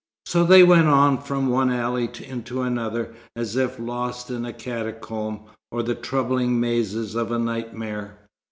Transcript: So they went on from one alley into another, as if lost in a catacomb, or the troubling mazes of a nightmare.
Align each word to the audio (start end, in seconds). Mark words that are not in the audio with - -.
So 0.25 0.43
they 0.43 0.63
went 0.63 0.87
on 0.87 1.21
from 1.21 1.49
one 1.49 1.69
alley 1.71 2.09
into 2.27 2.63
another, 2.63 3.13
as 3.35 3.55
if 3.55 3.77
lost 3.77 4.31
in 4.31 4.45
a 4.45 4.51
catacomb, 4.51 5.41
or 5.71 5.83
the 5.83 5.93
troubling 5.93 6.59
mazes 6.59 7.13
of 7.13 7.31
a 7.31 7.37
nightmare. 7.37 8.17